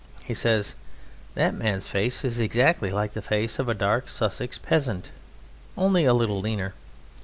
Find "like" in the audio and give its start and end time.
2.89-3.13